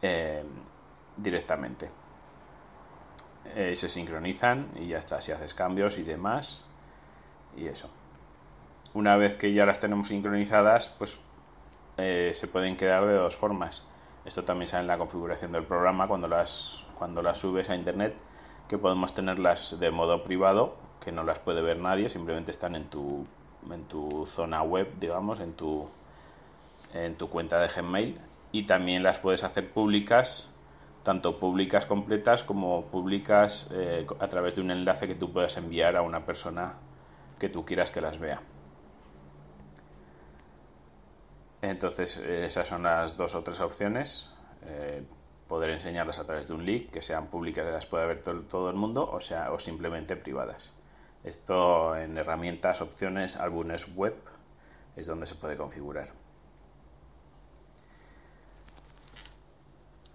eh, 0.02 0.44
directamente. 1.16 1.90
Eh, 3.54 3.74
se 3.74 3.88
sincronizan 3.88 4.70
y 4.76 4.88
ya 4.88 4.98
está, 4.98 5.20
si 5.20 5.32
haces 5.32 5.54
cambios 5.54 5.98
y 5.98 6.02
demás. 6.02 6.64
Y 7.56 7.66
eso. 7.66 7.90
Una 8.94 9.16
vez 9.16 9.36
que 9.36 9.52
ya 9.52 9.66
las 9.66 9.80
tenemos 9.80 10.08
sincronizadas, 10.08 10.88
pues 10.88 11.20
se 11.96 12.48
pueden 12.50 12.78
quedar 12.78 13.04
de 13.04 13.12
dos 13.12 13.36
formas. 13.36 13.86
Esto 14.24 14.44
también 14.44 14.66
sale 14.66 14.82
en 14.82 14.88
la 14.88 14.98
configuración 14.98 15.52
del 15.52 15.64
programa 15.64 16.06
cuando 16.06 16.28
las, 16.28 16.84
cuando 16.98 17.22
las 17.22 17.38
subes 17.38 17.70
a 17.70 17.74
internet, 17.74 18.14
que 18.68 18.78
podemos 18.78 19.14
tenerlas 19.14 19.80
de 19.80 19.90
modo 19.90 20.22
privado, 20.22 20.76
que 21.02 21.10
no 21.10 21.24
las 21.24 21.38
puede 21.38 21.62
ver 21.62 21.80
nadie, 21.80 22.08
simplemente 22.08 22.50
están 22.50 22.76
en 22.76 22.88
tu, 22.88 23.24
en 23.70 23.84
tu 23.84 24.26
zona 24.26 24.62
web, 24.62 24.88
digamos, 25.00 25.40
en 25.40 25.54
tu, 25.54 25.88
en 26.92 27.16
tu 27.16 27.30
cuenta 27.30 27.58
de 27.58 27.68
Gmail 27.68 28.20
y 28.52 28.64
también 28.64 29.02
las 29.02 29.18
puedes 29.18 29.44
hacer 29.44 29.72
públicas, 29.72 30.50
tanto 31.02 31.38
públicas 31.38 31.86
completas 31.86 32.44
como 32.44 32.84
públicas 32.86 33.68
eh, 33.72 34.06
a 34.18 34.28
través 34.28 34.54
de 34.54 34.60
un 34.60 34.70
enlace 34.70 35.06
que 35.06 35.14
tú 35.14 35.32
puedas 35.32 35.56
enviar 35.56 35.96
a 35.96 36.02
una 36.02 36.26
persona 36.26 36.74
que 37.38 37.48
tú 37.48 37.64
quieras 37.64 37.90
que 37.90 38.00
las 38.00 38.18
vea. 38.18 38.40
Entonces, 41.62 42.16
eh, 42.18 42.46
esas 42.46 42.68
son 42.68 42.82
las 42.84 43.16
dos 43.16 43.34
o 43.34 43.42
tres 43.42 43.60
opciones. 43.60 44.30
Eh, 44.62 45.02
poder 45.50 45.70
enseñarlas 45.70 46.18
a 46.20 46.24
través 46.24 46.46
de 46.46 46.54
un 46.54 46.64
link, 46.64 46.90
que 46.90 47.02
sean 47.02 47.26
públicas 47.26 47.66
las 47.66 47.84
pueda 47.84 48.06
ver 48.06 48.22
todo, 48.22 48.70
el 48.70 48.76
mundo, 48.76 49.10
o 49.10 49.20
sea, 49.20 49.50
o 49.52 49.58
simplemente 49.58 50.14
privadas. 50.16 50.72
Esto 51.24 51.96
en 51.96 52.16
herramientas, 52.16 52.80
opciones, 52.80 53.36
álbumes 53.36 53.94
web, 53.96 54.14
es 54.94 55.08
donde 55.08 55.26
se 55.26 55.34
puede 55.34 55.56
configurar. 55.56 56.08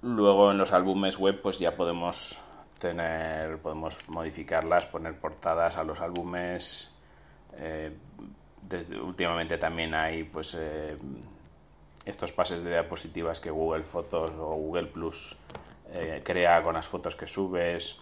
Luego 0.02 0.52
en 0.52 0.58
los 0.58 0.72
álbumes 0.72 1.18
web 1.18 1.42
pues 1.42 1.60
ya 1.60 1.76
podemos 1.76 2.40
tener, 2.80 3.58
podemos 3.58 4.08
modificarlas, 4.08 4.86
poner 4.86 5.20
portadas 5.20 5.76
a 5.76 5.84
los 5.84 6.00
álbumes. 6.00 6.96
Eh, 7.58 7.92
últimamente 9.02 9.58
también 9.58 9.94
hay 9.94 10.24
pues 10.24 10.58
estos 12.06 12.32
pases 12.32 12.64
de 12.64 12.70
diapositivas 12.72 13.40
que 13.40 13.52
Google 13.52 13.84
Fotos 13.84 14.34
o 14.34 14.56
Google 14.56 14.88
Plus 14.88 15.38
eh, 15.92 16.22
crea 16.24 16.64
con 16.64 16.76
las 16.76 16.88
fotos 16.88 17.16
que 17.16 17.28
subes 17.28 18.00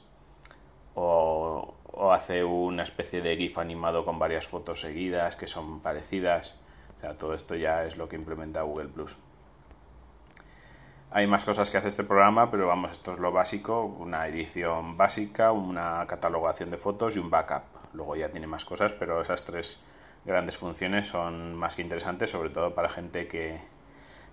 o, 0.95 1.73
o, 1.91 2.11
hace 2.11 2.43
una 2.43 2.83
especie 2.83 3.21
de 3.21 3.35
GIF 3.35 3.57
animado 3.57 4.05
con 4.05 4.19
varias 4.19 4.47
fotos 4.47 4.81
seguidas 4.81 5.35
que 5.35 5.47
son 5.47 5.79
parecidas. 5.79 6.55
O 6.97 7.01
sea, 7.01 7.17
todo 7.17 7.33
esto 7.33 7.55
ya 7.55 7.85
es 7.85 7.97
lo 7.97 8.07
que 8.07 8.15
implementa 8.15 8.61
Google 8.61 8.89
Plus. 8.89 9.17
Hay 11.15 11.27
más 11.27 11.45
cosas 11.45 11.69
que 11.69 11.77
hace 11.77 11.89
este 11.89 12.03
programa, 12.03 12.49
pero 12.49 12.65
vamos, 12.65 12.91
esto 12.91 13.11
es 13.11 13.19
lo 13.19 13.31
básico, 13.31 13.85
una 13.85 14.27
edición 14.27 14.97
básica, 14.97 15.51
una 15.51 16.07
catalogación 16.07 16.71
de 16.71 16.77
fotos 16.77 17.15
y 17.15 17.19
un 17.19 17.29
backup. 17.29 17.61
Luego 17.93 18.15
ya 18.15 18.29
tiene 18.29 18.47
más 18.47 18.65
cosas, 18.65 18.93
pero 18.93 19.21
esas 19.21 19.45
tres 19.45 19.79
grandes 20.25 20.57
funciones 20.57 21.07
son 21.07 21.53
más 21.53 21.75
que 21.75 21.83
interesantes, 21.83 22.31
sobre 22.31 22.49
todo 22.49 22.73
para 22.73 22.89
gente 22.89 23.27
que, 23.27 23.61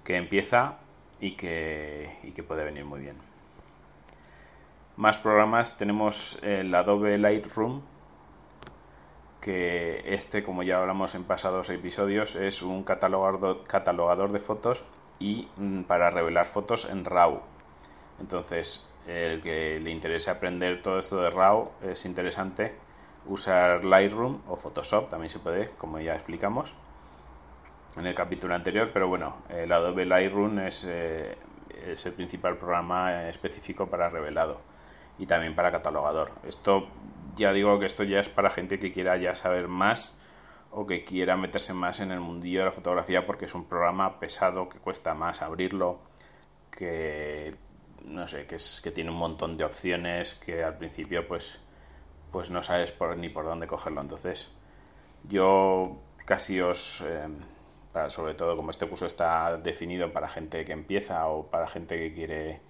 empieza 0.09 0.79
y 1.21 1.37
que, 1.37 2.19
y 2.23 2.33
que 2.33 2.43
puede 2.43 2.65
venir 2.65 2.85
muy 2.85 3.01
bien. 3.01 3.17
Más 4.97 5.19
programas 5.19 5.79
tenemos 5.79 6.39
el 6.43 6.75
Adobe 6.75 7.17
Lightroom, 7.19 7.83
que 9.41 10.03
este, 10.15 10.43
como 10.43 10.63
ya 10.63 10.79
hablamos 10.79 11.15
en 11.15 11.25
pasados 11.25 11.71
episodios, 11.71 12.35
es 12.35 12.63
un 12.63 12.85
catalogador, 12.85 13.65
catalogador 13.65 14.33
de 14.33 14.39
fotos 14.39 14.85
y 15.19 15.49
mm, 15.57 15.83
para 15.85 16.11
revelar 16.11 16.47
fotos 16.47 16.85
en 16.85 17.05
RAW. 17.05 17.41
Entonces, 18.21 18.93
el 19.07 19.41
que 19.41 19.81
le 19.81 19.91
interese 19.91 20.31
aprender 20.31 20.83
todo 20.83 20.99
esto 20.99 21.23
de 21.23 21.31
RAW 21.31 21.71
es 21.83 22.05
interesante 22.05 22.75
usar 23.27 23.85
Lightroom 23.85 24.43
o 24.49 24.57
Photoshop, 24.57 25.09
también 25.09 25.31
se 25.31 25.39
puede, 25.39 25.71
como 25.79 25.99
ya 26.01 26.15
explicamos 26.15 26.75
en 27.97 28.07
el 28.07 28.15
capítulo 28.15 28.55
anterior, 28.55 28.91
pero 28.93 29.09
bueno, 29.09 29.39
el 29.49 29.71
Adobe 29.73 30.07
Lightroom 30.07 30.61
es, 30.61 30.85
eh, 30.89 31.37
es 31.85 32.07
el 32.07 32.13
principal 32.13 32.57
programa 32.57 33.29
específico 33.29 33.89
para 33.89 34.09
revelado 34.09 34.61
y 35.19 35.27
también 35.27 35.55
para 35.55 35.71
catalogador. 35.71 36.33
Esto 36.47 36.89
ya 37.37 37.53
digo 37.53 37.79
que 37.79 37.87
esto 37.87 38.05
ya 38.05 38.21
es 38.21 38.29
para 38.29 38.51
gente 38.51 38.79
que 38.79 38.93
quiera 38.93 39.17
ya 39.17 39.35
saber 39.35 39.69
más 39.69 40.17
o 40.71 40.87
que 40.87 41.05
quiera 41.05 41.37
meterse 41.37 41.75
más 41.75 42.01
en 42.01 42.13
el 42.13 42.21
mundillo 42.21 42.61
de 42.61 42.67
la 42.67 42.73
fotografía 42.73 43.27
porque 43.27 43.47
es 43.47 43.55
un 43.55 43.65
programa 43.65 44.21
pesado 44.21 44.69
que 44.69 44.79
cuesta 44.79 45.15
más 45.15 45.43
abrirlo, 45.43 46.01
que 46.71 47.57
no 48.05 48.27
sé, 48.29 48.47
que 48.47 48.55
es 48.55 48.81
que 48.81 48.91
tiene 48.91 49.11
un 49.11 49.17
montón 49.17 49.57
de 49.57 49.65
opciones 49.65 50.35
que 50.35 50.63
al 50.63 50.79
principio 50.79 51.27
pues 51.27 51.61
pues 52.31 52.51
no 52.51 52.63
sabes 52.63 52.93
por, 52.93 53.17
ni 53.17 53.29
por 53.29 53.45
dónde 53.45 53.67
cogerlo. 53.67 54.01
Entonces, 54.01 54.55
yo 55.29 55.99
casi 56.25 56.61
os 56.61 57.01
eh, 57.01 57.27
sobre 58.09 58.35
todo 58.35 58.57
como 58.57 58.71
este 58.71 58.87
curso 58.87 59.07
está 59.07 59.57
definido 59.57 60.13
para 60.13 60.29
gente 60.29 60.65
que 60.65 60.73
empieza 60.73 61.27
o 61.27 61.47
para 61.47 61.67
gente 61.67 61.99
que 61.99 62.15
quiere 62.15 62.61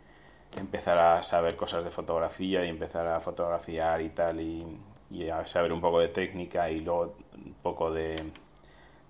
empezar 0.57 0.99
a 0.99 1.23
saber 1.23 1.57
cosas 1.57 1.85
de 1.85 1.91
fotografía 1.91 2.65
y 2.65 2.69
empezar 2.69 3.07
a 3.07 3.21
fotografiar 3.21 4.01
y 4.01 4.11
tal 4.11 4.41
y, 4.41 4.67
a 5.31 5.45
saber 5.47 5.73
un 5.73 5.81
poco 5.81 5.99
de 6.01 6.09
técnica 6.09 6.71
y 6.71 6.81
luego 6.81 7.17
un 7.35 7.55
poco 7.63 7.93
de, 7.93 8.17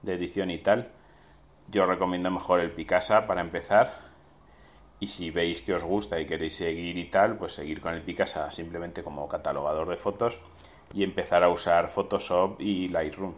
edición 0.06 0.50
y 0.50 0.58
tal, 0.58 0.90
yo 1.70 1.86
recomiendo 1.86 2.30
mejor 2.30 2.60
el 2.60 2.72
Picasa 2.72 3.26
para 3.26 3.40
empezar. 3.40 4.10
Y 4.98 5.06
si 5.06 5.30
veis 5.30 5.62
que 5.62 5.74
os 5.74 5.84
gusta 5.84 6.20
y 6.20 6.26
queréis 6.26 6.56
seguir 6.56 6.96
y 6.98 7.06
tal, 7.08 7.36
pues 7.36 7.54
seguir 7.54 7.80
con 7.80 7.94
el 7.94 8.02
Picasa 8.02 8.50
simplemente 8.50 9.02
como 9.02 9.28
catalogador 9.28 9.88
de 9.88 9.96
fotos 9.96 10.38
y 10.92 11.04
empezar 11.04 11.44
a 11.44 11.48
usar 11.48 11.88
Photoshop 11.88 12.60
y 12.60 12.88
Lightroom. 12.88 13.34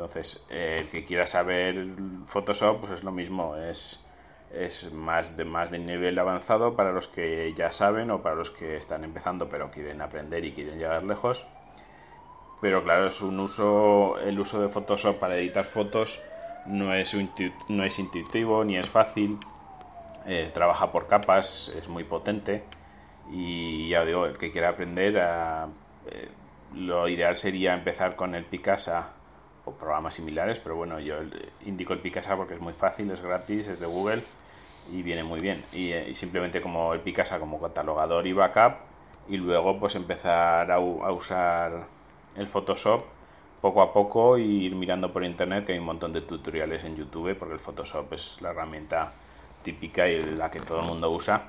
Entonces, 0.00 0.42
el 0.48 0.88
que 0.88 1.04
quiera 1.04 1.26
saber 1.26 1.84
Photoshop, 2.24 2.80
pues 2.80 2.92
es 2.92 3.04
lo 3.04 3.12
mismo, 3.12 3.54
es, 3.58 4.00
es 4.50 4.90
más, 4.94 5.36
de, 5.36 5.44
más 5.44 5.70
de 5.70 5.78
nivel 5.78 6.18
avanzado 6.18 6.74
para 6.74 6.90
los 6.90 7.06
que 7.06 7.52
ya 7.52 7.70
saben 7.70 8.10
o 8.10 8.22
para 8.22 8.34
los 8.34 8.50
que 8.50 8.78
están 8.78 9.04
empezando 9.04 9.50
pero 9.50 9.70
quieren 9.70 10.00
aprender 10.00 10.42
y 10.46 10.52
quieren 10.52 10.78
llegar 10.78 11.04
lejos. 11.04 11.44
Pero 12.62 12.82
claro, 12.82 13.08
es 13.08 13.20
un 13.20 13.40
uso, 13.40 14.18
el 14.20 14.40
uso 14.40 14.62
de 14.62 14.70
Photoshop 14.70 15.18
para 15.18 15.36
editar 15.36 15.64
fotos 15.64 16.22
no 16.64 16.94
es, 16.94 17.14
no 17.68 17.84
es 17.84 17.98
intuitivo 17.98 18.64
ni 18.64 18.78
es 18.78 18.88
fácil, 18.88 19.38
eh, 20.26 20.50
trabaja 20.54 20.90
por 20.92 21.08
capas, 21.08 21.70
es 21.76 21.90
muy 21.90 22.04
potente 22.04 22.62
y 23.30 23.90
ya 23.90 24.06
digo, 24.06 24.24
el 24.24 24.38
que 24.38 24.50
quiera 24.50 24.70
aprender 24.70 25.18
a, 25.18 25.68
eh, 26.10 26.30
lo 26.74 27.06
ideal 27.06 27.36
sería 27.36 27.74
empezar 27.74 28.16
con 28.16 28.34
el 28.34 28.46
Picasa 28.46 29.19
programas 29.78 30.14
similares, 30.14 30.60
pero 30.60 30.76
bueno, 30.76 31.00
yo 31.00 31.16
indico 31.66 31.92
el 31.92 32.00
Picasa 32.00 32.36
porque 32.36 32.54
es 32.54 32.60
muy 32.60 32.72
fácil, 32.72 33.10
es 33.10 33.20
gratis, 33.20 33.68
es 33.68 33.80
de 33.80 33.86
Google 33.86 34.22
y 34.92 35.02
viene 35.02 35.24
muy 35.24 35.40
bien. 35.40 35.62
Y, 35.72 35.92
eh, 35.92 36.12
simplemente 36.14 36.60
como 36.60 36.92
el 36.92 37.00
Picasa 37.00 37.38
como 37.38 37.60
catalogador 37.60 38.26
y 38.26 38.32
backup 38.32 38.90
y 39.28 39.36
luego 39.36 39.78
pues 39.78 39.94
empezar 39.94 40.70
a, 40.70 40.80
usar 40.80 41.86
el 42.36 42.48
Photoshop 42.48 43.04
poco 43.60 43.82
a 43.82 43.92
poco 43.92 44.38
y 44.38 44.64
ir 44.64 44.74
mirando 44.74 45.12
por 45.12 45.24
internet 45.24 45.66
que 45.66 45.72
hay 45.72 45.78
un 45.78 45.84
montón 45.84 46.12
de 46.12 46.22
tutoriales 46.22 46.84
en 46.84 46.96
YouTube 46.96 47.36
porque 47.38 47.54
el 47.54 47.60
Photoshop 47.60 48.12
es 48.14 48.40
la 48.40 48.50
herramienta 48.50 49.12
típica 49.62 50.08
y 50.08 50.22
la 50.22 50.50
que 50.50 50.60
todo 50.60 50.80
el 50.80 50.86
mundo 50.86 51.10
usa 51.10 51.44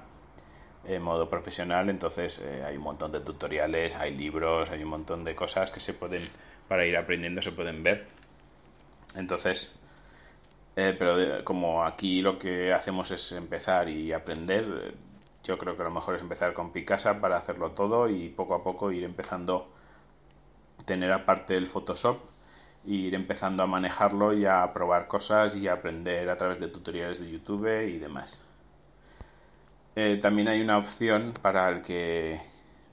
en 0.85 1.01
modo 1.01 1.29
profesional 1.29 1.89
entonces 1.89 2.39
eh, 2.39 2.63
hay 2.65 2.75
un 2.77 2.83
montón 2.83 3.11
de 3.11 3.21
tutoriales 3.21 3.95
hay 3.95 4.15
libros 4.15 4.69
hay 4.69 4.83
un 4.83 4.89
montón 4.89 5.23
de 5.23 5.33
cosas 5.33 5.71
que 5.71 5.79
se 5.79 5.93
pueden 5.93 6.21
para 6.71 6.85
ir 6.85 6.95
aprendiendo 6.95 7.41
se 7.41 7.51
pueden 7.51 7.83
ver 7.83 8.05
entonces 9.17 9.77
eh, 10.77 10.95
pero 10.97 11.43
como 11.43 11.83
aquí 11.83 12.21
lo 12.21 12.39
que 12.39 12.71
hacemos 12.71 13.11
es 13.11 13.33
empezar 13.33 13.89
y 13.89 14.13
aprender 14.13 14.93
yo 15.43 15.57
creo 15.57 15.75
que 15.75 15.83
lo 15.83 15.91
mejor 15.91 16.15
es 16.15 16.21
empezar 16.21 16.53
con 16.53 16.71
Picasa 16.71 17.19
para 17.19 17.35
hacerlo 17.35 17.71
todo 17.71 18.07
y 18.07 18.29
poco 18.29 18.55
a 18.55 18.63
poco 18.63 18.89
ir 18.93 19.03
empezando 19.03 19.67
tener 20.85 21.11
aparte 21.11 21.57
el 21.57 21.67
Photoshop 21.67 22.21
e 22.87 22.91
ir 22.91 23.15
empezando 23.15 23.63
a 23.63 23.67
manejarlo 23.67 24.31
y 24.31 24.45
a 24.45 24.71
probar 24.71 25.09
cosas 25.09 25.57
y 25.57 25.67
a 25.67 25.73
aprender 25.73 26.29
a 26.29 26.37
través 26.37 26.61
de 26.61 26.69
tutoriales 26.69 27.19
de 27.19 27.29
YouTube 27.29 27.67
y 27.85 27.99
demás. 27.99 28.41
Eh, 29.97 30.17
también 30.21 30.47
hay 30.47 30.61
una 30.61 30.77
opción 30.77 31.33
para 31.41 31.67
el 31.67 31.81
que 31.81 32.39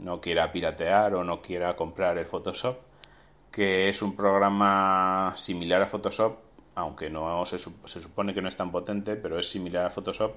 no 0.00 0.20
quiera 0.20 0.50
piratear 0.50 1.14
o 1.14 1.23
no 1.23 1.40
quiera 1.42 1.76
comprar 1.76 2.18
el 2.18 2.26
Photoshop, 2.26 2.88
que 3.50 3.88
es 3.88 4.02
un 4.02 4.14
programa 4.14 5.33
similar 5.37 5.83
a 5.83 5.87
Photoshop, 5.87 6.38
aunque 6.75 7.11
no 7.11 7.45
se, 7.45 7.59
supone 7.59 8.35
que 8.35 8.43
no 8.43 8.49
es 8.49 8.57
tan 8.57 8.71
potente, 8.71 9.17
pero 9.17 9.38
es 9.38 9.50
similar 9.50 9.87
a 9.87 9.90
Photoshop 9.90 10.35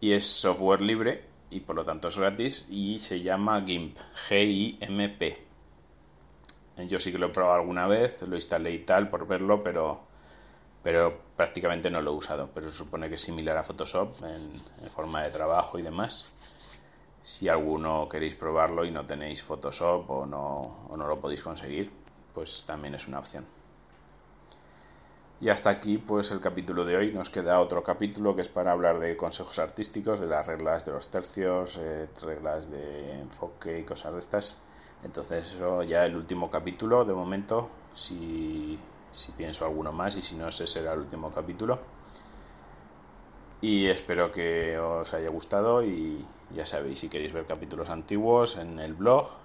y 0.00 0.12
es 0.12 0.26
software 0.26 0.80
libre 0.80 1.24
y 1.50 1.60
por 1.60 1.76
lo 1.76 1.84
tanto 1.84 2.08
es 2.08 2.18
gratis 2.18 2.66
y 2.68 2.98
se 2.98 3.20
llama 3.20 3.62
GIMP, 3.64 3.96
G-I-M-P. 4.28 5.46
Yo 6.88 6.98
sí 6.98 7.12
que 7.12 7.18
lo 7.18 7.26
he 7.26 7.28
probado 7.28 7.60
alguna 7.60 7.86
vez, 7.86 8.22
lo 8.22 8.34
instalé 8.34 8.72
y 8.72 8.78
tal 8.80 9.08
por 9.08 9.26
verlo, 9.26 9.62
pero, 9.62 10.00
prácticamente 11.36 11.90
no 11.90 12.00
lo 12.00 12.12
he 12.12 12.16
usado. 12.16 12.48
Pero 12.52 12.70
se 12.70 12.76
supone 12.76 13.08
que 13.08 13.16
es 13.16 13.20
similar 13.20 13.56
a 13.58 13.62
Photoshop 13.62 14.24
en, 14.24 14.90
forma 14.90 15.22
de 15.22 15.30
trabajo 15.30 15.78
y 15.78 15.82
demás. 15.82 16.34
Si 17.20 17.48
alguno 17.48 18.08
queréis 18.08 18.34
probarlo 18.34 18.84
y 18.84 18.90
no 18.90 19.06
tenéis 19.06 19.42
Photoshop 19.42 20.10
o 20.10 20.26
no 20.26 21.06
lo 21.06 21.20
podéis 21.20 21.42
conseguir, 21.42 22.01
pues 22.34 22.64
también 22.66 22.94
es 22.94 23.08
una 23.08 23.18
opción. 23.18 23.44
Y 25.42 25.48
hasta 25.48 25.70
aquí 25.70 25.98
pues 25.98 26.30
el 26.30 26.40
capítulo 26.40 26.84
de 26.84 26.96
hoy. 26.96 27.12
Nos 27.12 27.28
queda 27.28 27.58
otro 27.58 27.82
capítulo 27.82 28.36
que 28.36 28.42
es 28.42 28.48
para 28.48 28.70
hablar 28.70 29.00
de 29.00 29.16
consejos 29.16 29.58
artísticos, 29.58 30.20
de 30.20 30.28
las 30.28 30.46
reglas 30.46 30.84
de 30.84 30.92
los 30.92 31.08
tercios, 31.08 31.78
eh, 31.82 32.08
reglas 32.22 32.70
de 32.70 33.20
enfoque 33.20 33.80
y 33.80 33.82
cosas 33.82 34.12
de 34.12 34.18
estas. 34.20 34.60
Entonces 35.02 35.54
eso 35.54 35.82
ya 35.82 36.06
el 36.06 36.14
último 36.14 36.48
capítulo 36.48 37.04
de 37.04 37.12
momento, 37.12 37.68
si, 37.92 38.78
si 39.10 39.32
pienso 39.32 39.64
alguno 39.64 39.90
más 39.92 40.16
y 40.16 40.22
si 40.22 40.36
no 40.36 40.46
ese 40.46 40.68
será 40.68 40.92
el 40.92 41.00
último 41.00 41.32
capítulo. 41.32 41.80
Y 43.60 43.86
espero 43.86 44.30
que 44.30 44.78
os 44.78 45.12
haya 45.12 45.30
gustado 45.30 45.82
y 45.82 46.24
ya 46.54 46.66
sabéis 46.66 47.00
si 47.00 47.08
queréis 47.08 47.32
ver 47.32 47.46
capítulos 47.46 47.90
antiguos 47.90 48.56
en 48.56 48.78
el 48.78 48.94
blog 48.94 49.41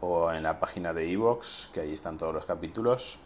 o 0.00 0.32
en 0.32 0.42
la 0.42 0.60
página 0.60 0.92
de 0.92 1.08
iVoox, 1.08 1.68
que 1.72 1.80
ahí 1.80 1.92
están 1.92 2.18
todos 2.18 2.34
los 2.34 2.46
capítulos. 2.46 3.18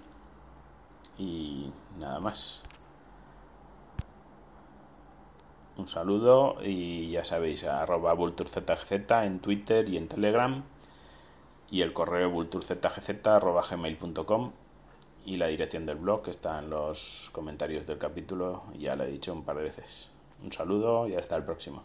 Y 1.18 1.72
nada 1.98 2.20
más. 2.20 2.62
Un 5.76 5.86
saludo 5.86 6.56
y 6.62 7.10
ya 7.12 7.24
sabéis, 7.24 7.64
arroba 7.64 8.12
vulturzz 8.12 8.56
en 9.10 9.40
Twitter 9.40 9.88
y 9.88 9.96
en 9.96 10.08
Telegram 10.08 10.64
y 11.70 11.82
el 11.82 11.92
correo 11.92 12.30
vulturzgz.gmail.com 12.30 14.52
y 15.24 15.36
la 15.36 15.46
dirección 15.46 15.86
del 15.86 15.98
blog 15.98 16.22
que 16.22 16.30
está 16.30 16.58
en 16.58 16.70
los 16.70 17.30
comentarios 17.32 17.86
del 17.86 17.98
capítulo, 17.98 18.64
ya 18.78 18.96
lo 18.96 19.04
he 19.04 19.08
dicho 19.08 19.32
un 19.32 19.44
par 19.44 19.56
de 19.56 19.62
veces. 19.64 20.10
Un 20.42 20.50
saludo 20.52 21.06
y 21.06 21.14
hasta 21.14 21.36
el 21.36 21.44
próximo. 21.44 21.84